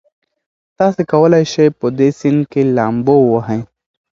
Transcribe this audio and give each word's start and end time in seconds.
تاسي 0.77 1.03
کولای 1.11 1.43
شئ 1.51 1.67
په 1.79 1.87
دې 1.97 2.09
سیند 2.19 2.41
کې 2.51 2.61
لامبو 2.75 3.15
ووهئ. 3.21 3.61